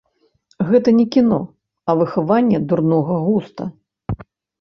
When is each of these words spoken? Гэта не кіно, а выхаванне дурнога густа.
Гэта 0.69 0.93
не 0.99 1.03
кіно, 1.15 1.37
а 1.89 1.95
выхаванне 1.99 2.57
дурнога 2.71 3.19
густа. 3.27 3.63